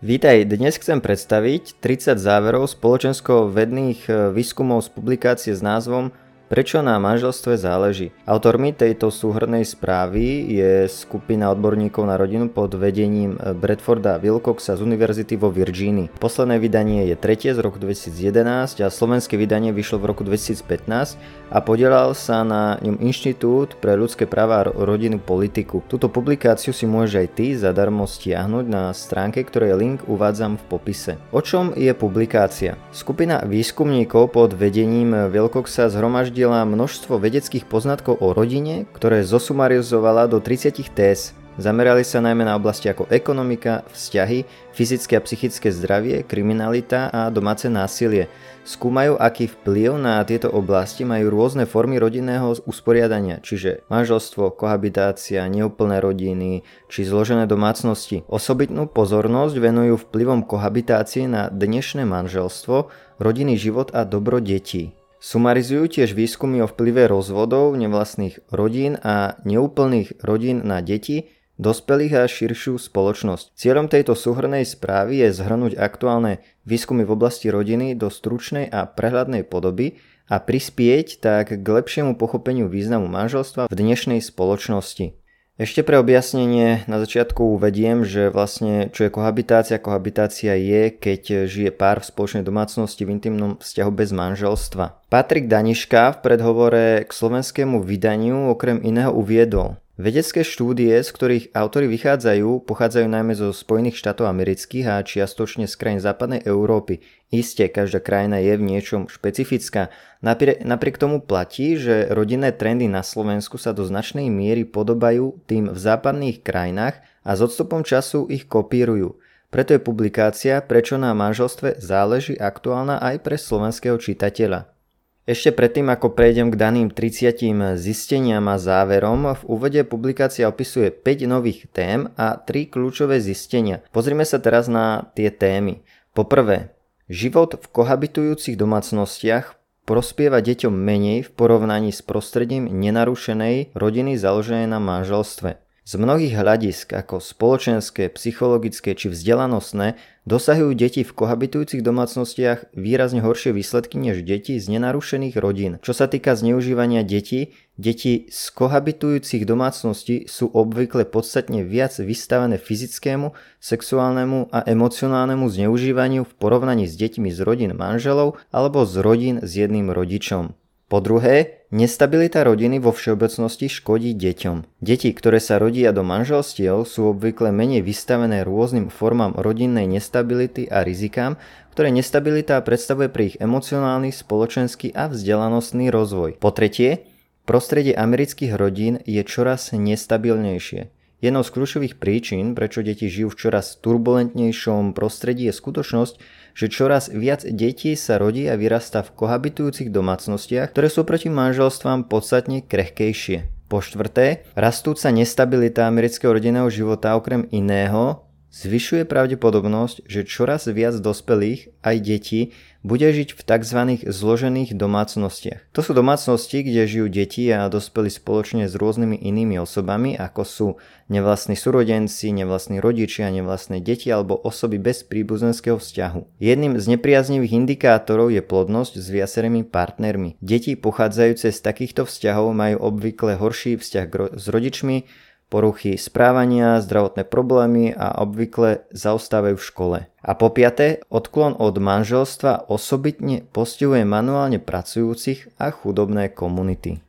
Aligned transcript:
Vítaj, 0.00 0.48
dnes 0.48 0.80
chcem 0.80 0.96
predstaviť 0.96 1.76
30 1.76 2.16
záverov 2.16 2.72
spoločensko-vedných 2.72 4.08
eh, 4.08 4.32
výskumov 4.32 4.88
z 4.88 4.96
publikácie 4.96 5.52
s 5.52 5.60
názvom 5.60 6.08
Prečo 6.50 6.82
na 6.82 6.98
manželstve 6.98 7.54
záleží? 7.54 8.10
Autormi 8.26 8.74
tejto 8.74 9.14
súhrnej 9.14 9.62
správy 9.62 10.50
je 10.50 10.90
skupina 10.90 11.46
odborníkov 11.54 12.02
na 12.02 12.18
rodinu 12.18 12.50
pod 12.50 12.74
vedením 12.74 13.38
Bradforda 13.38 14.18
Wilcoxa 14.18 14.74
z 14.74 14.82
Univerzity 14.82 15.38
vo 15.38 15.54
Virgínii. 15.54 16.10
Posledné 16.18 16.58
vydanie 16.58 17.06
je 17.06 17.14
tretie 17.14 17.54
z 17.54 17.62
roku 17.62 17.78
2011 17.78 18.82
a 18.82 18.90
slovenské 18.90 19.38
vydanie 19.38 19.70
vyšlo 19.70 20.02
v 20.02 20.10
roku 20.10 20.26
2015 20.26 21.54
a 21.54 21.58
podielal 21.62 22.18
sa 22.18 22.42
na 22.42 22.82
ňom 22.82 22.98
Inštitút 22.98 23.78
pre 23.78 23.94
ľudské 23.94 24.26
práva 24.26 24.66
a 24.66 24.74
rodinnú 24.74 25.22
politiku. 25.22 25.86
Túto 25.86 26.10
publikáciu 26.10 26.74
si 26.74 26.82
môže 26.82 27.14
aj 27.14 27.28
ty 27.30 27.54
zadarmo 27.54 28.10
stiahnuť 28.10 28.66
na 28.66 28.90
stránke, 28.90 29.46
ktorej 29.46 29.78
link 29.78 30.02
uvádzam 30.10 30.58
v 30.58 30.66
popise. 30.66 31.14
O 31.30 31.46
čom 31.46 31.78
je 31.78 31.94
publikácia? 31.94 32.74
Skupina 32.90 33.38
výskumníkov 33.46 34.34
pod 34.34 34.58
vedením 34.58 35.30
Wilcoxa 35.30 35.86
zhromaždí 35.86 36.39
zhromaždila 36.40 36.64
množstvo 36.64 37.20
vedeckých 37.20 37.68
poznatkov 37.68 38.16
o 38.24 38.32
rodine, 38.32 38.88
ktoré 38.96 39.20
zosumarizovala 39.28 40.24
do 40.24 40.40
30 40.40 40.72
téz. 40.96 41.36
Zamerali 41.60 42.00
sa 42.00 42.24
najmä 42.24 42.48
na 42.48 42.56
oblasti 42.56 42.88
ako 42.88 43.12
ekonomika, 43.12 43.84
vzťahy, 43.92 44.48
fyzické 44.72 45.20
a 45.20 45.24
psychické 45.24 45.68
zdravie, 45.68 46.24
kriminalita 46.24 47.12
a 47.12 47.28
domáce 47.28 47.68
násilie. 47.68 48.32
Skúmajú, 48.64 49.20
aký 49.20 49.52
vplyv 49.52 50.00
na 50.00 50.24
tieto 50.24 50.48
oblasti 50.48 51.04
majú 51.04 51.28
rôzne 51.28 51.68
formy 51.68 52.00
rodinného 52.00 52.56
usporiadania, 52.64 53.44
čiže 53.44 53.84
manželstvo, 53.92 54.56
kohabitácia, 54.56 55.44
neúplné 55.44 56.00
rodiny 56.00 56.64
či 56.88 57.04
zložené 57.04 57.44
domácnosti. 57.44 58.24
Osobitnú 58.32 58.88
pozornosť 58.88 59.60
venujú 59.60 60.00
vplyvom 60.08 60.48
kohabitácie 60.48 61.28
na 61.28 61.52
dnešné 61.52 62.08
manželstvo, 62.08 62.88
rodinný 63.20 63.60
život 63.60 63.92
a 63.92 64.08
dobro 64.08 64.40
detí. 64.40 64.96
Sumarizujú 65.20 65.84
tiež 66.00 66.16
výskumy 66.16 66.64
o 66.64 66.66
vplyve 66.66 67.04
rozvodov, 67.04 67.76
nevlastných 67.76 68.40
rodín 68.48 68.96
a 69.04 69.36
neúplných 69.44 70.16
rodín 70.24 70.64
na 70.64 70.80
deti, 70.80 71.28
dospelých 71.60 72.14
a 72.16 72.22
širšiu 72.24 72.80
spoločnosť. 72.80 73.52
Cieľom 73.52 73.92
tejto 73.92 74.16
súhrnej 74.16 74.64
správy 74.64 75.20
je 75.20 75.36
zhrnúť 75.36 75.76
aktuálne 75.76 76.40
výskumy 76.64 77.04
v 77.04 77.12
oblasti 77.12 77.52
rodiny 77.52 77.92
do 77.92 78.08
stručnej 78.08 78.72
a 78.72 78.88
prehľadnej 78.88 79.44
podoby 79.44 80.00
a 80.24 80.40
prispieť 80.40 81.20
tak 81.20 81.52
k 81.52 81.66
lepšiemu 81.68 82.16
pochopeniu 82.16 82.72
významu 82.72 83.04
manželstva 83.04 83.68
v 83.68 83.74
dnešnej 83.76 84.24
spoločnosti. 84.24 85.19
Ešte 85.60 85.84
pre 85.84 86.00
objasnenie 86.00 86.88
na 86.88 86.96
začiatku 86.96 87.60
uvediem, 87.60 88.00
že 88.00 88.32
vlastne 88.32 88.88
čo 88.96 89.04
je 89.04 89.12
kohabitácia. 89.12 89.76
Kohabitácia 89.76 90.56
je, 90.56 90.88
keď 90.88 91.44
žije 91.44 91.68
pár 91.68 92.00
v 92.00 92.08
spoločnej 92.08 92.40
domácnosti 92.40 93.04
v 93.04 93.20
intimnom 93.20 93.60
vzťahu 93.60 93.92
bez 93.92 94.08
manželstva. 94.08 95.12
Patrik 95.12 95.52
Daniška 95.52 96.16
v 96.16 96.20
predhovore 96.24 97.04
k 97.04 97.10
slovenskému 97.12 97.84
vydaniu 97.84 98.48
okrem 98.48 98.80
iného 98.80 99.12
uviedol. 99.12 99.76
Vedecké 100.00 100.40
štúdie, 100.40 100.96
z 100.96 101.10
ktorých 101.12 101.52
autory 101.52 101.84
vychádzajú, 101.84 102.64
pochádzajú 102.64 103.04
najmä 103.04 103.36
zo 103.36 103.52
Spojených 103.52 104.00
štátov 104.00 104.32
amerických 104.32 104.86
a 104.88 105.04
čiastočne 105.04 105.68
z 105.68 105.76
krajín 105.76 106.00
západnej 106.00 106.40
Európy. 106.48 107.04
Isté, 107.28 107.68
každá 107.68 108.00
krajina 108.00 108.40
je 108.40 108.56
v 108.56 108.64
niečom 108.64 109.12
špecifická. 109.12 109.92
Napriek, 110.24 110.96
tomu 110.96 111.20
platí, 111.20 111.76
že 111.76 112.08
rodinné 112.16 112.48
trendy 112.56 112.88
na 112.88 113.04
Slovensku 113.04 113.60
sa 113.60 113.76
do 113.76 113.84
značnej 113.84 114.32
miery 114.32 114.64
podobajú 114.64 115.36
tým 115.44 115.68
v 115.68 115.76
západných 115.76 116.40
krajinách 116.40 117.04
a 117.20 117.36
s 117.36 117.44
odstupom 117.44 117.84
času 117.84 118.24
ich 118.32 118.48
kopírujú. 118.48 119.20
Preto 119.52 119.76
je 119.76 119.84
publikácia 119.84 120.64
Prečo 120.64 120.96
na 120.96 121.12
manželstve 121.12 121.76
záleží 121.76 122.40
aktuálna 122.40 123.04
aj 123.04 123.20
pre 123.20 123.36
slovenského 123.36 124.00
čitateľa. 124.00 124.79
Ešte 125.28 125.52
predtým, 125.52 125.92
ako 125.92 126.16
prejdem 126.16 126.48
k 126.48 126.56
daným 126.56 126.88
30 126.88 127.76
zisteniam 127.76 128.48
a 128.48 128.56
záverom, 128.56 129.36
v 129.36 129.42
úvode 129.44 129.80
publikácia 129.84 130.48
opisuje 130.48 130.88
5 130.88 131.28
nových 131.28 131.68
tém 131.70 132.08
a 132.16 132.40
3 132.40 132.72
kľúčové 132.72 133.20
zistenia. 133.20 133.84
Pozrime 133.92 134.24
sa 134.24 134.40
teraz 134.40 134.66
na 134.66 135.12
tie 135.12 135.28
témy. 135.28 135.84
Poprvé, 136.16 136.72
život 137.06 137.52
v 137.60 137.66
kohabitujúcich 137.68 138.56
domácnostiach 138.56 139.60
prospieva 139.84 140.40
deťom 140.40 140.72
menej 140.72 141.28
v 141.28 141.30
porovnaní 141.36 141.92
s 141.92 142.00
prostredím 142.00 142.70
nenarušenej 142.70 143.76
rodiny 143.76 144.16
založenej 144.16 144.72
na 144.72 144.80
manželstve. 144.80 145.60
Z 145.90 145.98
mnohých 145.98 146.38
hľadisk, 146.38 146.94
ako 146.94 147.18
spoločenské, 147.18 148.14
psychologické 148.14 148.94
či 148.94 149.10
vzdelanostné, 149.10 149.98
dosahujú 150.22 150.78
deti 150.78 151.02
v 151.02 151.10
kohabitujúcich 151.10 151.82
domácnostiach 151.82 152.70
výrazne 152.78 153.18
horšie 153.18 153.50
výsledky 153.50 153.98
než 153.98 154.22
deti 154.22 154.62
z 154.62 154.70
nenarušených 154.70 155.34
rodín. 155.42 155.82
Čo 155.82 155.90
sa 155.90 156.06
týka 156.06 156.38
zneužívania 156.38 157.02
detí, 157.02 157.58
deti 157.74 158.30
z 158.30 158.42
kohabitujúcich 158.54 159.42
domácností 159.42 160.30
sú 160.30 160.46
obvykle 160.54 161.10
podstatne 161.10 161.66
viac 161.66 161.98
vystavené 161.98 162.62
fyzickému, 162.62 163.34
sexuálnemu 163.58 164.46
a 164.54 164.62
emocionálnemu 164.70 165.42
zneužívaniu 165.42 166.22
v 166.22 166.32
porovnaní 166.38 166.86
s 166.86 166.94
deťmi 166.94 167.34
z 167.34 167.42
rodín 167.42 167.74
manželov 167.74 168.38
alebo 168.54 168.86
z 168.86 168.94
rodín 169.02 169.36
s 169.42 169.58
jedným 169.58 169.90
rodičom. 169.90 170.54
Po 170.86 171.02
druhé, 171.02 171.59
nestabilita 171.70 172.42
rodiny 172.42 172.82
vo 172.82 172.90
všeobecnosti 172.90 173.70
škodí 173.70 174.14
deťom. 174.14 174.82
Deti, 174.82 175.14
ktoré 175.14 175.38
sa 175.38 175.56
rodia 175.56 175.94
do 175.94 176.02
manželstiev, 176.02 176.82
sú 176.82 177.14
obvykle 177.14 177.54
menej 177.54 177.86
vystavené 177.86 178.42
rôznym 178.42 178.90
formám 178.90 179.38
rodinnej 179.38 179.86
nestability 179.86 180.66
a 180.66 180.82
rizikám, 180.82 181.38
ktoré 181.72 181.94
nestabilita 181.94 182.58
predstavuje 182.60 183.08
pri 183.08 183.22
ich 183.34 183.36
emocionálny, 183.38 184.10
spoločenský 184.10 184.92
a 184.92 185.08
vzdelanostný 185.08 185.88
rozvoj. 185.88 186.42
Po 186.42 186.50
tretie, 186.50 187.06
prostredie 187.46 187.94
amerických 187.94 188.58
rodín 188.58 188.98
je 189.06 189.22
čoraz 189.24 189.70
nestabilnejšie. 189.72 190.99
Jednou 191.20 191.44
z 191.44 191.52
kľúčových 191.52 192.00
príčin, 192.00 192.56
prečo 192.56 192.80
deti 192.80 193.12
žijú 193.12 193.28
v 193.28 193.38
čoraz 193.44 193.76
turbulentnejšom 193.84 194.96
prostredí 194.96 195.52
je 195.52 195.54
skutočnosť, 195.54 196.14
že 196.56 196.72
čoraz 196.72 197.12
viac 197.12 197.44
detí 197.44 197.92
sa 197.92 198.16
rodí 198.16 198.48
a 198.48 198.56
vyrastá 198.56 199.04
v 199.04 199.12
kohabitujúcich 199.20 199.92
domácnostiach, 199.92 200.72
ktoré 200.72 200.88
sú 200.88 201.04
proti 201.04 201.28
manželstvám 201.28 202.08
podstatne 202.08 202.64
krehkejšie. 202.64 203.68
Po 203.68 203.84
štvrté, 203.84 204.48
rastúca 204.56 205.12
nestabilita 205.12 205.84
amerického 205.84 206.32
rodinného 206.32 206.72
života 206.72 207.12
okrem 207.12 207.44
iného 207.52 208.24
zvyšuje 208.50 209.06
pravdepodobnosť, 209.06 210.08
že 210.10 210.26
čoraz 210.26 210.66
viac 210.72 210.98
dospelých, 210.98 211.70
aj 211.84 211.96
detí, 212.02 212.40
bude 212.80 213.04
žiť 213.04 213.36
v 213.36 213.40
tzv. 213.44 213.80
zložených 214.08 214.72
domácnostiach. 214.72 215.68
To 215.76 215.80
sú 215.84 215.92
domácnosti, 215.92 216.64
kde 216.64 216.88
žijú 216.88 217.06
deti 217.12 217.48
a 217.52 217.68
dospelí 217.68 218.08
spoločne 218.08 218.66
s 218.66 218.74
rôznymi 218.76 219.20
inými 219.20 219.60
osobami, 219.60 220.16
ako 220.16 220.42
sú 220.42 220.68
nevlastní 221.12 221.58
súrodenci, 221.58 222.32
nevlastní 222.32 222.80
rodičia, 222.80 223.28
nevlastné 223.28 223.84
deti 223.84 224.08
alebo 224.08 224.38
osoby 224.38 224.80
bez 224.80 225.04
príbuzenského 225.04 225.76
vzťahu. 225.76 226.40
Jedným 226.40 226.80
z 226.80 226.84
nepriaznivých 226.96 227.52
indikátorov 227.52 228.32
je 228.32 228.40
plodnosť 228.40 228.96
s 228.96 229.06
viacerými 229.12 229.68
partnermi. 229.68 230.40
Deti 230.40 230.72
pochádzajúce 230.78 231.52
z 231.52 231.60
takýchto 231.60 232.08
vzťahov 232.08 232.56
majú 232.56 232.76
obvykle 232.80 233.36
horší 233.36 233.76
vzťah 233.76 234.38
s 234.40 234.44
rodičmi, 234.48 235.04
poruchy 235.50 235.98
správania, 235.98 236.78
zdravotné 236.78 237.26
problémy 237.26 237.90
a 237.92 238.22
obvykle 238.22 238.86
zaostávajú 238.94 239.58
v 239.58 239.66
škole. 239.66 239.98
A 240.22 240.32
po 240.38 240.48
piaté, 240.54 241.02
odklon 241.10 241.58
od 241.58 241.76
manželstva 241.76 242.70
osobitne 242.70 243.44
postihuje 243.50 244.06
manuálne 244.06 244.62
pracujúcich 244.62 245.58
a 245.58 245.74
chudobné 245.74 246.30
komunity. 246.30 247.02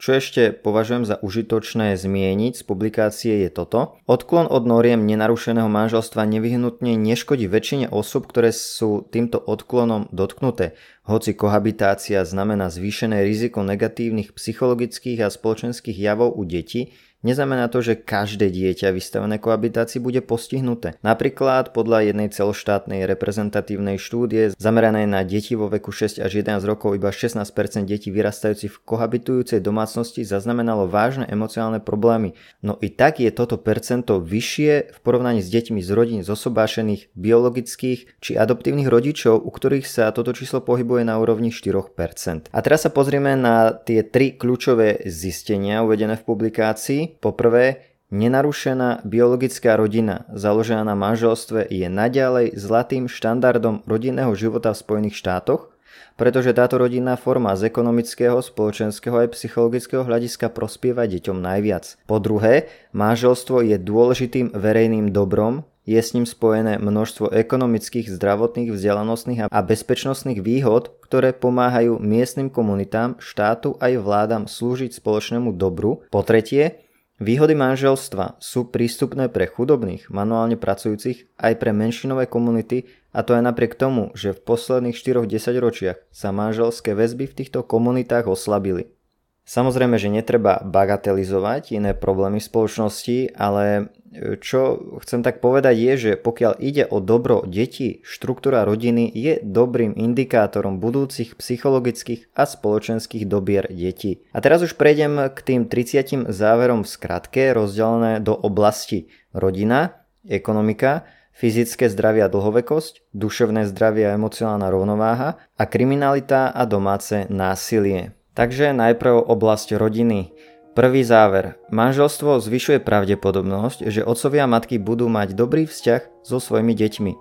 Čo 0.00 0.16
ešte 0.16 0.56
považujem 0.56 1.04
za 1.04 1.20
užitočné 1.20 1.92
zmieniť 1.92 2.56
z 2.56 2.62
publikácie 2.64 3.44
je 3.44 3.52
toto. 3.52 4.00
Odklon 4.08 4.48
od 4.48 4.64
noriem 4.64 5.04
nenarušeného 5.04 5.68
manželstva 5.68 6.24
nevyhnutne 6.24 6.96
neškodí 6.96 7.44
väčšine 7.44 7.92
osob, 7.92 8.24
ktoré 8.24 8.48
sú 8.48 9.04
týmto 9.04 9.36
odklonom 9.36 10.08
dotknuté, 10.08 10.72
hoci 11.04 11.36
kohabitácia 11.36 12.24
znamená 12.24 12.72
zvýšené 12.72 13.20
riziko 13.28 13.60
negatívnych 13.60 14.32
psychologických 14.32 15.20
a 15.20 15.28
spoločenských 15.28 16.00
javov 16.00 16.32
u 16.32 16.48
detí, 16.48 16.96
Neznamená 17.20 17.68
to, 17.68 17.84
že 17.84 18.00
každé 18.00 18.48
dieťa 18.48 18.96
vystavené 18.96 19.36
kohabitácii 19.36 20.00
bude 20.00 20.24
postihnuté. 20.24 20.96
Napríklad 21.04 21.76
podľa 21.76 22.08
jednej 22.08 22.32
celoštátnej 22.32 23.04
reprezentatívnej 23.04 24.00
štúdie 24.00 24.56
zameranej 24.56 25.04
na 25.04 25.20
deti 25.20 25.52
vo 25.52 25.68
veku 25.68 25.92
6 25.92 26.16
až 26.16 26.32
11 26.40 26.64
rokov 26.64 26.96
iba 26.96 27.12
16% 27.12 27.84
detí 27.84 28.08
vyrastajúcich 28.08 28.72
v 28.72 28.82
kohabitujúcej 28.88 29.60
domácnosti 29.60 30.24
zaznamenalo 30.24 30.88
vážne 30.88 31.28
emocionálne 31.28 31.84
problémy. 31.84 32.32
No 32.64 32.80
i 32.80 32.88
tak 32.88 33.20
je 33.20 33.28
toto 33.28 33.60
percento 33.60 34.16
vyššie 34.16 34.96
v 34.96 34.98
porovnaní 35.04 35.44
s 35.44 35.52
deťmi 35.52 35.84
z 35.84 35.90
rodín 35.92 36.20
zosobášených 36.24 37.12
biologických 37.12 38.16
či 38.24 38.32
adoptívnych 38.40 38.88
rodičov, 38.88 39.44
u 39.44 39.50
ktorých 39.52 39.84
sa 39.84 40.08
toto 40.16 40.32
číslo 40.32 40.64
pohybuje 40.64 41.04
na 41.04 41.20
úrovni 41.20 41.52
4%. 41.52 42.48
A 42.48 42.58
teraz 42.64 42.88
sa 42.88 42.88
pozrieme 42.88 43.36
na 43.36 43.76
tie 43.76 44.00
tri 44.00 44.32
kľúčové 44.32 45.04
zistenia 45.04 45.84
uvedené 45.84 46.16
v 46.16 46.24
publikácii. 46.24 47.09
Poprvé, 47.18 47.90
Nenarušená 48.10 49.06
biologická 49.06 49.78
rodina 49.78 50.26
založená 50.34 50.82
na 50.82 50.98
manželstve 50.98 51.70
je 51.70 51.86
naďalej 51.86 52.58
zlatým 52.58 53.06
štandardom 53.06 53.86
rodinného 53.86 54.34
života 54.34 54.74
v 54.74 54.82
Spojených 54.82 55.14
štátoch, 55.14 55.70
pretože 56.18 56.50
táto 56.50 56.82
rodinná 56.82 57.14
forma 57.14 57.54
z 57.54 57.70
ekonomického, 57.70 58.42
spoločenského 58.42 59.14
aj 59.14 59.38
psychologického 59.38 60.02
hľadiska 60.02 60.50
prospieva 60.50 61.06
deťom 61.06 61.38
najviac. 61.38 62.02
Po 62.10 62.18
druhé, 62.18 62.66
manželstvo 62.90 63.62
je 63.62 63.78
dôležitým 63.78 64.58
verejným 64.58 65.14
dobrom, 65.14 65.62
je 65.86 65.96
s 65.96 66.10
ním 66.10 66.26
spojené 66.26 66.82
množstvo 66.82 67.30
ekonomických, 67.30 68.10
zdravotných, 68.10 68.74
vzdelanostných 68.74 69.40
a 69.48 69.58
bezpečnostných 69.62 70.42
výhod, 70.42 70.98
ktoré 70.98 71.30
pomáhajú 71.30 72.02
miestnym 72.02 72.50
komunitám, 72.50 73.22
štátu 73.22 73.78
aj 73.78 74.02
vládam 74.02 74.44
slúžiť 74.50 74.98
spoločnému 74.98 75.54
dobru. 75.56 76.04
Po 76.12 76.20
tretie, 76.20 76.89
Výhody 77.20 77.52
manželstva 77.52 78.40
sú 78.40 78.72
prístupné 78.72 79.28
pre 79.28 79.44
chudobných, 79.44 80.08
manuálne 80.08 80.56
pracujúcich 80.56 81.28
aj 81.36 81.52
pre 81.60 81.76
menšinové 81.76 82.24
komunity 82.24 82.88
a 83.12 83.20
to 83.20 83.36
aj 83.36 83.44
napriek 83.44 83.76
tomu, 83.76 84.08
že 84.16 84.32
v 84.32 84.40
posledných 84.40 84.96
4-10 84.96 85.60
ročiach 85.60 85.98
sa 86.08 86.32
manželské 86.32 86.96
väzby 86.96 87.28
v 87.28 87.36
týchto 87.44 87.60
komunitách 87.60 88.24
oslabili. 88.24 88.96
Samozrejme, 89.44 90.00
že 90.00 90.08
netreba 90.08 90.64
bagatelizovať 90.64 91.76
iné 91.76 91.92
problémy 91.92 92.40
v 92.40 92.48
spoločnosti, 92.48 93.36
ale 93.36 93.92
čo 94.42 94.60
chcem 95.06 95.22
tak 95.22 95.38
povedať 95.38 95.76
je, 95.78 95.92
že 95.94 96.12
pokiaľ 96.18 96.58
ide 96.58 96.82
o 96.90 96.98
dobro 96.98 97.46
detí, 97.46 98.02
štruktúra 98.02 98.66
rodiny 98.66 99.06
je 99.06 99.38
dobrým 99.38 99.94
indikátorom 99.94 100.82
budúcich 100.82 101.38
psychologických 101.38 102.34
a 102.34 102.42
spoločenských 102.42 103.30
dobier 103.30 103.70
detí. 103.70 104.26
A 104.34 104.42
teraz 104.42 104.66
už 104.66 104.74
prejdem 104.74 105.30
k 105.30 105.38
tým 105.38 105.70
30 105.70 106.26
záverom 106.26 106.82
v 106.82 106.90
skratke 106.90 107.54
rozdelené 107.54 108.18
do 108.18 108.34
oblasti 108.34 109.06
rodina, 109.30 110.02
ekonomika, 110.26 111.06
fyzické 111.30 111.86
zdravie 111.86 112.26
a 112.26 112.32
dlhovekosť, 112.32 113.14
duševné 113.14 113.64
zdravie 113.70 114.10
a 114.10 114.16
emocionálna 114.18 114.68
rovnováha 114.68 115.38
a 115.54 115.64
kriminalita 115.64 116.50
a 116.50 116.66
domáce 116.66 117.30
násilie. 117.30 118.12
Takže 118.34 118.74
najprv 118.74 119.26
oblasť 119.26 119.74
rodiny. 119.78 120.34
Prvý 120.70 121.02
záver. 121.02 121.58
Manželstvo 121.74 122.38
zvyšuje 122.38 122.78
pravdepodobnosť, 122.78 123.90
že 123.90 124.06
otcovia 124.06 124.46
a 124.46 124.50
matky 124.54 124.78
budú 124.78 125.10
mať 125.10 125.34
dobrý 125.34 125.66
vzťah 125.66 126.22
so 126.22 126.38
svojimi 126.38 126.78
deťmi. 126.78 127.12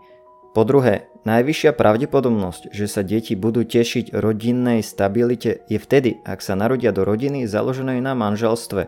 Po 0.54 0.62
druhé, 0.62 1.10
najvyššia 1.26 1.74
pravdepodobnosť, 1.74 2.70
že 2.70 2.86
sa 2.86 3.02
deti 3.02 3.34
budú 3.34 3.66
tešiť 3.66 4.14
rodinnej 4.14 4.86
stabilite 4.86 5.66
je 5.66 5.82
vtedy, 5.82 6.22
ak 6.30 6.46
sa 6.46 6.54
narodia 6.54 6.94
do 6.94 7.02
rodiny 7.02 7.50
založenej 7.50 7.98
na 8.06 8.14
manželstve. 8.14 8.86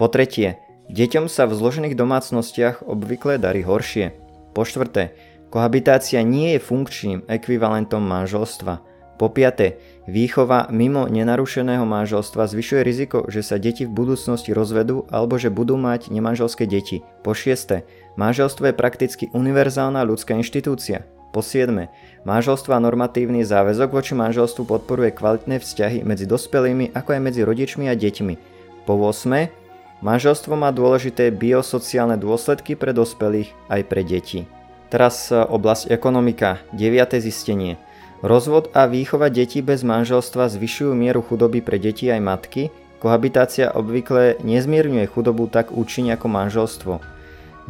Po 0.00 0.06
tretie, 0.08 0.56
deťom 0.88 1.28
sa 1.28 1.44
v 1.44 1.60
zložených 1.60 1.92
domácnostiach 1.92 2.88
obvykle 2.88 3.36
darí 3.36 3.60
horšie. 3.60 4.16
Po 4.56 4.64
štvrté, 4.64 5.12
kohabitácia 5.52 6.24
nie 6.24 6.56
je 6.56 6.64
funkčným 6.64 7.28
ekvivalentom 7.28 8.00
manželstva. 8.00 8.87
Po 9.18 9.26
piate, 9.26 9.82
výchova 10.06 10.70
mimo 10.70 11.10
nenarušeného 11.10 11.82
manželstva 11.82 12.46
zvyšuje 12.46 12.80
riziko, 12.86 13.26
že 13.26 13.42
sa 13.42 13.58
deti 13.58 13.82
v 13.82 13.90
budúcnosti 13.90 14.54
rozvedú 14.54 15.10
alebo 15.10 15.34
že 15.42 15.50
budú 15.50 15.74
mať 15.74 16.14
nemanželské 16.14 16.70
deti. 16.70 17.02
Po 17.26 17.34
šieste, 17.34 17.82
manželstvo 18.14 18.70
je 18.70 18.78
prakticky 18.78 19.24
univerzálna 19.34 20.06
ľudská 20.06 20.38
inštitúcia. 20.38 21.02
Po 21.34 21.42
siedme, 21.42 21.90
manželstvo 22.22 22.72
a 22.72 22.80
normatívny 22.80 23.42
záväzok 23.42 23.90
voči 23.90 24.14
manželstvu 24.14 24.64
podporuje 24.64 25.12
kvalitné 25.12 25.60
vzťahy 25.60 26.06
medzi 26.06 26.24
dospelými 26.24 26.94
ako 26.94 27.18
aj 27.18 27.20
medzi 27.20 27.42
rodičmi 27.42 27.90
a 27.90 27.98
deťmi. 27.98 28.34
Po 28.86 28.96
8. 28.96 29.50
Manželstvo 29.98 30.54
má 30.54 30.70
dôležité 30.70 31.34
biosociálne 31.34 32.14
dôsledky 32.14 32.78
pre 32.78 32.94
dospelých 32.94 33.50
aj 33.66 33.80
pre 33.90 34.06
deti. 34.06 34.46
Teraz 34.88 35.28
e, 35.28 35.36
oblasť 35.36 35.92
ekonomika. 35.92 36.62
9. 36.72 37.18
zistenie. 37.20 37.76
Rozvod 38.18 38.74
a 38.74 38.90
výchova 38.90 39.30
detí 39.30 39.62
bez 39.62 39.86
manželstva 39.86 40.50
zvyšujú 40.50 40.90
mieru 40.90 41.22
chudoby 41.22 41.62
pre 41.62 41.78
deti 41.78 42.10
aj 42.10 42.18
matky, 42.18 42.62
kohabitácia 42.98 43.70
obvykle 43.70 44.42
nezmierňuje 44.42 45.06
chudobu 45.06 45.46
tak 45.46 45.70
účinne 45.70 46.18
ako 46.18 46.26
manželstvo. 46.26 46.94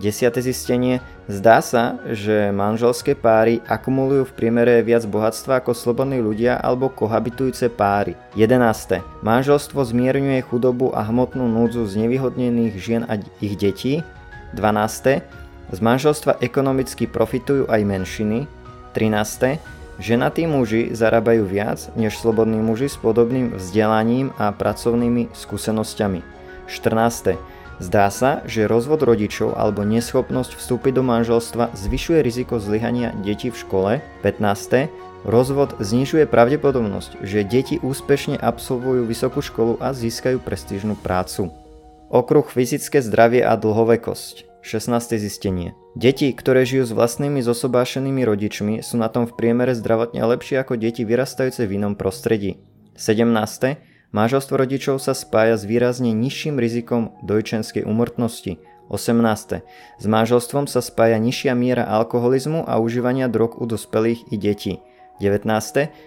Desiate 0.01 0.41
zistenie. 0.41 1.05
Zdá 1.27 1.59
sa, 1.61 2.01
že 2.07 2.55
manželské 2.55 3.13
páry 3.19 3.61
akumulujú 3.67 4.31
v 4.31 4.37
priemere 4.41 4.81
viac 4.81 5.05
bohatstva 5.05 5.61
ako 5.61 5.75
slobodní 5.75 6.23
ľudia 6.23 6.57
alebo 6.57 6.89
kohabitujúce 6.89 7.69
páry. 7.69 8.15
11. 8.39 9.03
Manželstvo 9.21 9.85
zmierňuje 9.85 10.41
chudobu 10.49 10.95
a 10.95 11.03
hmotnú 11.03 11.45
núdzu 11.45 11.85
z 11.85 11.99
nevyhodnených 12.09 12.75
žien 12.79 13.03
a 13.11 13.21
ich 13.43 13.59
detí. 13.59 14.01
12. 14.55 15.21
Z 15.77 15.79
manželstva 15.83 16.41
ekonomicky 16.41 17.05
profitujú 17.05 17.69
aj 17.69 17.83
menšiny. 17.85 18.47
13. 18.95 19.78
Ženatí 19.99 20.47
muži 20.47 20.95
zarábajú 20.95 21.43
viac 21.43 21.91
než 21.99 22.15
slobodní 22.15 22.63
muži 22.63 22.87
s 22.87 22.95
podobným 22.95 23.59
vzdelaním 23.59 24.31
a 24.39 24.55
pracovnými 24.55 25.35
skúsenosťami. 25.35 26.23
14. 26.71 27.35
Zdá 27.83 28.07
sa, 28.11 28.43
že 28.47 28.71
rozvod 28.71 29.03
rodičov 29.03 29.59
alebo 29.59 29.83
neschopnosť 29.83 30.55
vstúpiť 30.55 30.99
do 30.99 31.03
manželstva 31.03 31.75
zvyšuje 31.75 32.19
riziko 32.23 32.63
zlyhania 32.63 33.11
detí 33.27 33.51
v 33.51 33.59
škole. 33.59 33.93
15. 34.23 34.87
Rozvod 35.27 35.75
znižuje 35.83 36.31
pravdepodobnosť, 36.31 37.19
že 37.27 37.43
deti 37.43 37.83
úspešne 37.83 38.39
absolvujú 38.39 39.03
vysokú 39.03 39.43
školu 39.43 39.83
a 39.83 39.91
získajú 39.91 40.39
prestížnu 40.39 40.95
prácu. 40.95 41.51
Okruh 42.07 42.47
fyzické 42.47 43.03
zdravie 43.03 43.43
a 43.43 43.59
dlhovekosť. 43.59 44.63
16. 44.63 45.19
zistenie. 45.19 45.75
Deti, 45.99 46.31
ktoré 46.31 46.63
žijú 46.63 46.87
s 46.87 46.95
vlastnými 46.95 47.43
zosobášenými 47.43 48.23
rodičmi, 48.23 48.87
sú 48.87 49.03
na 49.03 49.11
tom 49.11 49.27
v 49.27 49.35
priemere 49.35 49.75
zdravotne 49.75 50.23
lepšie 50.23 50.63
ako 50.63 50.79
deti 50.79 51.03
vyrastajúce 51.03 51.67
v 51.67 51.75
inom 51.75 51.99
prostredí. 51.99 52.63
17. 52.95 53.27
Máželstvo 54.15 54.55
rodičov 54.63 55.03
sa 55.03 55.11
spája 55.11 55.59
s 55.59 55.67
výrazne 55.67 56.15
nižším 56.15 56.55
rizikom 56.55 57.19
dojčenskej 57.27 57.83
úmrtnosti. 57.83 58.63
18. 58.87 59.67
S 59.99 60.05
máželstvom 60.07 60.71
sa 60.71 60.87
spája 60.87 61.19
nižšia 61.19 61.59
miera 61.59 61.83
alkoholizmu 61.83 62.63
a 62.63 62.79
užívania 62.79 63.27
drog 63.27 63.59
u 63.59 63.67
dospelých 63.67 64.31
i 64.31 64.39
detí. 64.39 64.79
19. 65.19 65.51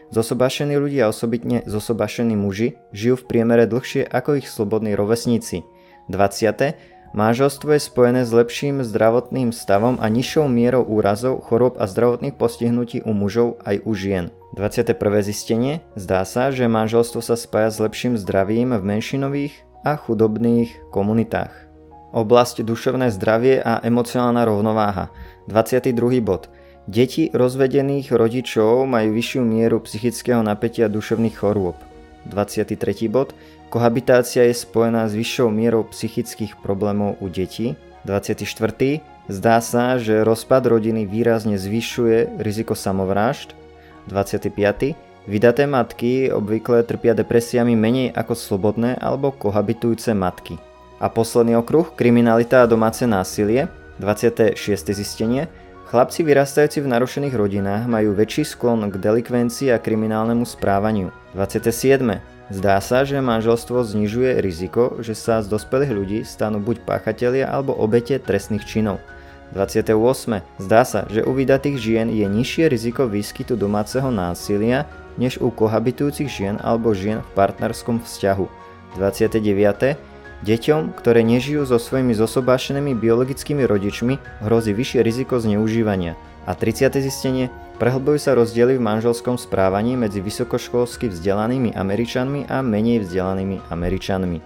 Zosobášení 0.07 0.79
ľudia, 0.79 1.11
osobitne 1.11 1.67
zosobášení 1.67 2.39
muži, 2.39 2.79
žijú 2.95 3.19
v 3.19 3.27
priemere 3.27 3.67
dlhšie 3.67 4.07
ako 4.07 4.39
ich 4.39 4.47
slobodní 4.47 4.95
rovesníci. 4.95 5.67
20. 6.07 6.90
Máželstvo 7.11 7.75
je 7.75 7.83
spojené 7.83 8.23
s 8.23 8.31
lepším 8.31 8.87
zdravotným 8.87 9.51
stavom 9.51 9.99
a 9.99 10.07
nižšou 10.07 10.47
mierou 10.47 10.87
úrazov, 10.87 11.43
chorób 11.43 11.75
a 11.75 11.83
zdravotných 11.83 12.39
postihnutí 12.39 13.03
u 13.03 13.11
mužov 13.11 13.59
aj 13.67 13.83
u 13.83 13.91
žien. 13.91 14.31
21. 14.55 14.95
zistenie. 15.19 15.83
Zdá 15.99 16.23
sa, 16.23 16.55
že 16.55 16.71
manželstvo 16.71 17.19
sa 17.19 17.35
spája 17.35 17.67
s 17.67 17.83
lepším 17.83 18.15
zdravím 18.15 18.71
v 18.79 18.83
menšinových 18.95 19.51
a 19.83 19.99
chudobných 19.99 20.87
komunitách. 20.95 21.51
Oblasť 22.15 22.63
duševné 22.63 23.11
zdravie 23.11 23.59
a 23.59 23.83
emocionálna 23.83 24.47
rovnováha. 24.47 25.11
22. 25.51 26.23
bod. 26.23 26.47
Deti 26.87 27.27
rozvedených 27.35 28.07
rodičov 28.15 28.87
majú 28.87 29.11
vyššiu 29.11 29.43
mieru 29.43 29.83
psychického 29.83 30.39
napätia 30.39 30.87
duševných 30.87 31.35
chorôb. 31.35 31.75
23. 32.31 33.11
bod. 33.11 33.35
Kohabitácia 33.71 34.43
je 34.43 34.51
spojená 34.51 35.07
s 35.07 35.15
vyššou 35.15 35.47
mierou 35.47 35.87
psychických 35.87 36.59
problémov 36.59 37.15
u 37.23 37.31
detí. 37.31 37.79
24. 38.03 38.99
Zdá 39.31 39.63
sa, 39.63 39.95
že 39.95 40.27
rozpad 40.27 40.67
rodiny 40.67 41.07
výrazne 41.07 41.55
zvyšuje 41.55 42.35
riziko 42.43 42.75
samovrážd. 42.75 43.55
25. 44.11 44.51
Vydaté 45.23 45.63
matky 45.71 46.27
obvykle 46.35 46.83
trpia 46.83 47.15
depresiami 47.15 47.71
menej 47.79 48.11
ako 48.11 48.35
slobodné 48.35 48.99
alebo 48.99 49.31
kohabitujúce 49.31 50.11
matky. 50.11 50.59
A 50.99 51.07
posledný 51.07 51.55
okruh, 51.55 51.95
kriminalita 51.95 52.67
a 52.67 52.69
domáce 52.69 53.07
násilie. 53.07 53.71
26. 54.03 54.59
zistenie. 54.91 55.47
Chlapci 55.87 56.27
vyrastajúci 56.27 56.83
v 56.83 56.91
narušených 56.91 57.35
rodinách 57.39 57.87
majú 57.87 58.19
väčší 58.19 58.43
sklon 58.43 58.91
k 58.91 58.99
delikvencii 58.99 59.71
a 59.71 59.79
kriminálnemu 59.79 60.43
správaniu. 60.43 61.15
27. 61.39 62.40
Zdá 62.51 62.83
sa, 62.83 63.07
že 63.07 63.23
manželstvo 63.23 63.79
znižuje 63.79 64.43
riziko, 64.43 64.99
že 64.99 65.15
sa 65.15 65.39
z 65.39 65.47
dospelých 65.47 65.91
ľudí 65.95 66.19
stanú 66.27 66.59
buď 66.59 66.83
páchatelia 66.83 67.47
alebo 67.47 67.71
obete 67.71 68.19
trestných 68.19 68.67
činov. 68.67 68.99
28. 69.55 70.43
Zdá 70.59 70.83
sa, 70.83 71.07
že 71.07 71.23
u 71.23 71.31
vydatých 71.31 71.79
žien 71.79 72.07
je 72.11 72.27
nižšie 72.27 72.67
riziko 72.67 73.07
výskytu 73.07 73.55
domáceho 73.55 74.11
násilia 74.11 74.83
než 75.15 75.39
u 75.39 75.47
kohabitujúcich 75.47 76.27
žien 76.27 76.59
alebo 76.59 76.91
žien 76.91 77.23
v 77.23 77.29
partnerskom 77.39 78.03
vzťahu. 78.03 78.45
29. 78.99 79.95
Deťom, 80.43 80.91
ktoré 80.99 81.23
nežijú 81.23 81.63
so 81.63 81.79
svojimi 81.79 82.11
zosobášenými 82.11 82.99
biologickými 82.99 83.63
rodičmi, 83.63 84.19
hrozí 84.43 84.75
vyššie 84.75 84.99
riziko 84.99 85.39
zneužívania. 85.39 86.19
A 86.43 86.51
30. 86.51 86.99
zistenie, 86.99 87.47
prehlbujú 87.81 88.21
sa 88.21 88.37
rozdiely 88.37 88.77
v 88.77 88.85
manželskom 88.85 89.41
správaní 89.41 89.97
medzi 89.97 90.21
vysokoškolsky 90.21 91.09
vzdelanými 91.09 91.73
Američanmi 91.73 92.45
a 92.45 92.61
menej 92.61 93.01
vzdelanými 93.01 93.73
Američanmi. 93.73 94.37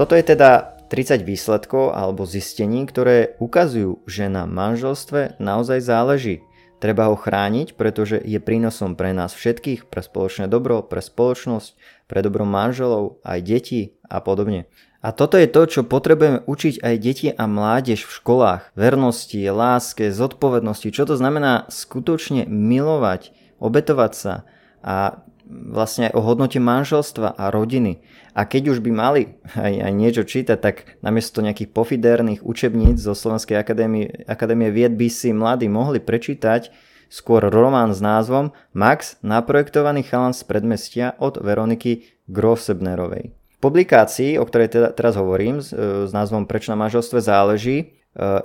Toto 0.00 0.16
je 0.16 0.24
teda 0.24 0.80
30 0.88 1.20
výsledkov 1.20 1.92
alebo 1.92 2.24
zistení, 2.24 2.88
ktoré 2.88 3.36
ukazujú, 3.36 4.00
že 4.08 4.32
na 4.32 4.48
manželstve 4.48 5.36
naozaj 5.36 5.84
záleží. 5.84 6.40
Treba 6.80 7.12
ho 7.12 7.20
chrániť, 7.20 7.76
pretože 7.76 8.16
je 8.16 8.40
prínosom 8.40 8.96
pre 8.96 9.12
nás 9.12 9.36
všetkých, 9.36 9.92
pre 9.92 10.00
spoločné 10.00 10.48
dobro, 10.48 10.80
pre 10.80 11.04
spoločnosť, 11.04 11.76
pre 12.08 12.24
dobro 12.24 12.48
manželov, 12.48 13.20
aj 13.28 13.44
detí 13.44 14.00
a 14.08 14.24
podobne. 14.24 14.64
A 15.00 15.16
toto 15.16 15.40
je 15.40 15.48
to, 15.48 15.64
čo 15.64 15.80
potrebujeme 15.88 16.44
učiť 16.44 16.84
aj 16.84 16.94
deti 17.00 17.28
a 17.32 17.48
mládež 17.48 18.04
v 18.04 18.16
školách. 18.20 18.68
Vernosti, 18.76 19.40
láske, 19.48 20.12
zodpovednosti. 20.12 20.92
Čo 20.92 21.08
to 21.08 21.14
znamená 21.16 21.64
skutočne 21.72 22.44
milovať, 22.44 23.32
obetovať 23.56 24.12
sa 24.12 24.34
a 24.84 25.24
vlastne 25.50 26.12
aj 26.12 26.14
o 26.14 26.20
hodnote 26.20 26.60
manželstva 26.60 27.32
a 27.32 27.48
rodiny. 27.48 28.04
A 28.36 28.44
keď 28.46 28.76
už 28.76 28.78
by 28.84 28.90
mali 28.92 29.22
aj, 29.56 29.74
aj 29.88 29.92
niečo 29.96 30.22
čítať, 30.22 30.58
tak 30.60 31.00
namiesto 31.00 31.42
nejakých 31.42 31.72
pofiderných 31.72 32.44
učebníc 32.44 33.00
zo 33.00 33.16
Slovenskej 33.16 33.58
akadémie, 33.58 34.28
akadémie 34.28 34.68
vied 34.68 34.94
by 34.94 35.08
si 35.10 35.32
mladí 35.34 35.66
mohli 35.66 35.98
prečítať 35.98 36.70
skôr 37.10 37.42
román 37.50 37.90
s 37.90 37.98
názvom 37.98 38.54
Max, 38.70 39.18
naprojektovaný 39.26 40.06
chalan 40.06 40.36
z 40.36 40.46
predmestia 40.46 41.18
od 41.18 41.42
Veroniky 41.42 42.06
Grosebnerovej. 42.30 43.39
Publikácii, 43.60 44.40
o 44.40 44.44
ktorej 44.48 44.72
teda 44.72 44.88
teraz 44.96 45.20
hovorím, 45.20 45.60
s, 45.60 45.70
e, 45.76 46.08
s 46.08 46.12
názvom 46.16 46.48
Prečo 46.48 46.72
na 46.72 46.80
manželstve 46.80 47.20
záleží, 47.20 47.76
e, 47.78 47.84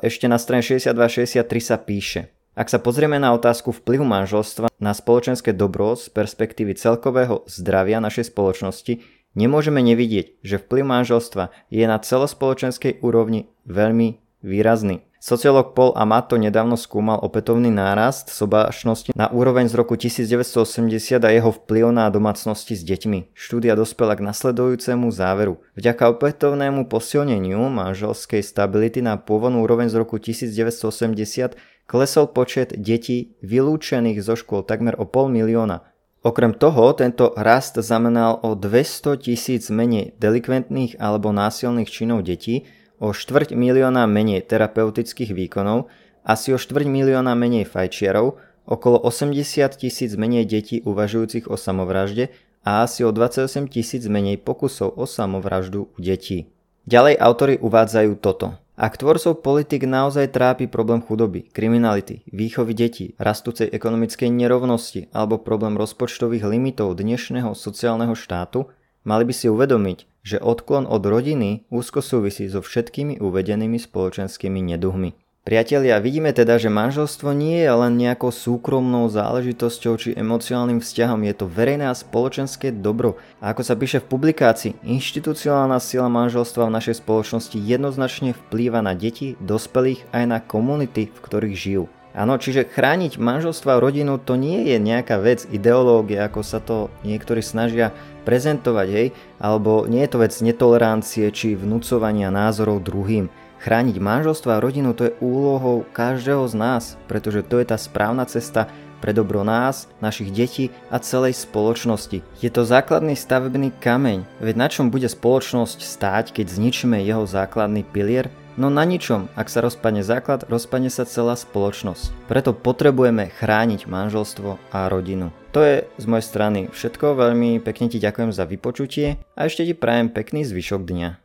ešte 0.04 0.28
na 0.28 0.36
strane 0.36 0.62
62-63 0.62 1.48
sa 1.64 1.80
píše– 1.80 2.22
ak 2.56 2.72
sa 2.72 2.80
pozrieme 2.80 3.20
na 3.20 3.36
otázku 3.36 3.76
vplyvu 3.76 4.08
manželstva 4.08 4.72
na 4.80 4.96
spoločenské 4.96 5.52
dobro 5.52 6.00
z 6.00 6.08
perspektívy 6.08 6.80
celkového 6.80 7.44
zdravia 7.52 8.00
našej 8.00 8.32
spoločnosti, 8.32 9.04
nemôžeme 9.36 9.84
nevidieť, 9.84 10.40
že 10.40 10.64
vplyv 10.64 10.88
manželstva 10.88 11.52
je 11.68 11.84
na 11.84 12.00
celospoločenskej 12.00 13.04
úrovni 13.04 13.52
veľmi 13.68 14.24
výrazný. 14.40 15.04
Sociológ 15.26 15.74
Paul 15.74 15.90
Amato 15.98 16.38
nedávno 16.38 16.78
skúmal 16.78 17.18
opätovný 17.18 17.74
nárast 17.74 18.30
sobášnosti 18.30 19.10
na 19.18 19.26
úroveň 19.34 19.66
z 19.66 19.74
roku 19.74 19.98
1980 19.98 21.18
a 21.18 21.30
jeho 21.34 21.50
vplyv 21.50 21.90
na 21.90 22.14
domácnosti 22.14 22.78
s 22.78 22.86
deťmi. 22.86 23.34
Štúdia 23.34 23.74
dospela 23.74 24.14
k 24.14 24.22
nasledujúcemu 24.22 25.10
záveru. 25.10 25.58
Vďaka 25.74 26.14
opätovnému 26.14 26.86
posilneniu 26.86 27.58
manželskej 27.58 28.46
stability 28.46 29.02
na 29.02 29.18
pôvodnú 29.18 29.66
úroveň 29.66 29.90
z 29.90 29.98
roku 29.98 30.22
1980 30.22 31.58
klesol 31.90 32.30
počet 32.30 32.78
detí 32.78 33.34
vylúčených 33.42 34.22
zo 34.22 34.38
škôl 34.38 34.62
takmer 34.62 34.94
o 34.94 35.10
pol 35.10 35.34
milióna. 35.34 35.90
Okrem 36.22 36.54
toho, 36.54 36.94
tento 36.94 37.34
rast 37.34 37.82
znamenal 37.82 38.46
o 38.46 38.54
200 38.54 39.18
tisíc 39.18 39.74
menej 39.74 40.14
delikventných 40.22 41.02
alebo 41.02 41.34
násilných 41.34 41.90
činov 41.90 42.22
detí, 42.22 42.70
o 43.00 43.12
štvrť 43.12 43.56
milióna 43.56 44.08
menej 44.08 44.46
terapeutických 44.48 45.32
výkonov, 45.36 45.88
asi 46.26 46.56
o 46.56 46.58
štvrť 46.58 46.88
milióna 46.90 47.38
menej 47.38 47.70
fajčiarov, 47.70 48.42
okolo 48.66 48.98
80 48.98 49.78
tisíc 49.78 50.18
menej 50.18 50.50
detí 50.50 50.82
uvažujúcich 50.82 51.46
o 51.48 51.56
samovražde 51.56 52.34
a 52.66 52.82
asi 52.82 53.06
o 53.06 53.14
28 53.14 53.70
tisíc 53.70 54.10
menej 54.10 54.42
pokusov 54.42 54.98
o 54.98 55.06
samovraždu 55.06 55.86
u 55.94 55.98
detí. 56.02 56.50
Ďalej 56.90 57.16
autory 57.22 57.54
uvádzajú 57.62 58.12
toto. 58.18 58.58
Ak 58.76 59.00
tvorcov 59.00 59.40
politik 59.40 59.88
naozaj 59.88 60.36
trápi 60.36 60.68
problém 60.68 61.00
chudoby, 61.00 61.48
kriminality, 61.48 62.28
výchovy 62.28 62.76
detí, 62.76 63.06
rastúcej 63.16 63.72
ekonomickej 63.72 64.28
nerovnosti 64.28 65.08
alebo 65.16 65.40
problém 65.40 65.80
rozpočtových 65.80 66.44
limitov 66.44 67.00
dnešného 67.00 67.56
sociálneho 67.56 68.12
štátu, 68.20 68.68
mali 69.06 69.24
by 69.24 69.34
si 69.34 69.48
uvedomiť, 69.48 70.26
že 70.26 70.42
odklon 70.42 70.90
od 70.90 71.06
rodiny 71.06 71.70
úzko 71.70 72.02
súvisí 72.02 72.50
so 72.50 72.66
všetkými 72.66 73.22
uvedenými 73.22 73.78
spoločenskými 73.78 74.60
neduhmi. 74.76 75.14
Priatelia, 75.46 76.02
vidíme 76.02 76.34
teda, 76.34 76.58
že 76.58 76.74
manželstvo 76.74 77.30
nie 77.30 77.62
je 77.62 77.70
len 77.70 78.02
nejakou 78.02 78.34
súkromnou 78.34 79.06
záležitosťou 79.14 79.94
či 79.94 80.18
emocionálnym 80.18 80.82
vzťahom, 80.82 81.22
je 81.22 81.34
to 81.38 81.46
verejné 81.46 81.86
a 81.86 81.94
spoločenské 81.94 82.74
dobro. 82.74 83.22
A 83.38 83.54
ako 83.54 83.62
sa 83.62 83.78
píše 83.78 84.02
v 84.02 84.10
publikácii, 84.10 84.82
inštitucionálna 84.82 85.78
sila 85.78 86.10
manželstva 86.10 86.66
v 86.66 86.76
našej 86.82 86.98
spoločnosti 86.98 87.62
jednoznačne 87.62 88.34
vplýva 88.34 88.82
na 88.82 88.98
deti, 88.98 89.38
dospelých 89.38 90.02
aj 90.18 90.24
na 90.26 90.42
komunity, 90.42 91.14
v 91.14 91.20
ktorých 91.22 91.54
žijú. 91.54 91.86
Áno, 92.16 92.40
čiže 92.40 92.64
chrániť 92.64 93.20
manželstvo 93.20 93.76
a 93.76 93.82
rodinu 93.84 94.16
to 94.16 94.40
nie 94.40 94.72
je 94.72 94.80
nejaká 94.80 95.20
vec 95.20 95.44
ideológie, 95.52 96.16
ako 96.16 96.48
sa 96.48 96.64
to 96.64 96.88
niektorí 97.04 97.44
snažia 97.44 97.92
prezentovať, 98.24 98.88
hej, 98.88 99.08
alebo 99.36 99.84
nie 99.84 100.00
je 100.08 100.12
to 100.16 100.24
vec 100.24 100.32
netolerancie 100.40 101.28
či 101.36 101.60
vnúcovania 101.60 102.32
názorov 102.32 102.88
druhým. 102.88 103.28
Chrániť 103.60 104.00
manželstvo 104.00 104.48
a 104.48 104.64
rodinu 104.64 104.96
to 104.96 105.12
je 105.12 105.18
úlohou 105.20 105.84
každého 105.92 106.48
z 106.48 106.56
nás, 106.56 106.84
pretože 107.12 107.44
to 107.44 107.60
je 107.60 107.68
tá 107.68 107.76
správna 107.76 108.24
cesta 108.24 108.72
pre 109.04 109.12
dobro 109.12 109.44
nás, 109.44 109.92
našich 110.00 110.32
detí 110.32 110.72
a 110.88 111.04
celej 111.04 111.36
spoločnosti. 111.36 112.24
Je 112.40 112.48
to 112.48 112.64
základný 112.64 113.20
stavebný 113.20 113.76
kameň, 113.84 114.24
veď 114.40 114.56
na 114.56 114.68
čom 114.72 114.88
bude 114.88 115.12
spoločnosť 115.12 115.84
stáť, 115.84 116.26
keď 116.32 116.48
zničíme 116.48 116.96
jeho 117.04 117.28
základný 117.28 117.84
pilier? 117.84 118.32
No 118.56 118.72
na 118.72 118.88
ničom, 118.88 119.28
ak 119.36 119.52
sa 119.52 119.60
rozpadne 119.60 120.00
základ, 120.00 120.48
rozpadne 120.48 120.88
sa 120.88 121.04
celá 121.04 121.36
spoločnosť. 121.36 122.32
Preto 122.32 122.56
potrebujeme 122.56 123.28
chrániť 123.28 123.84
manželstvo 123.84 124.72
a 124.72 124.88
rodinu. 124.88 125.36
To 125.52 125.60
je 125.60 125.84
z 126.00 126.06
mojej 126.08 126.24
strany 126.24 126.60
všetko, 126.72 127.20
veľmi 127.20 127.60
pekne 127.60 127.92
ti 127.92 128.00
ďakujem 128.00 128.32
za 128.32 128.48
vypočutie 128.48 129.20
a 129.36 129.40
ešte 129.44 129.68
ti 129.68 129.76
prajem 129.76 130.08
pekný 130.08 130.48
zvyšok 130.48 130.88
dňa. 130.88 131.25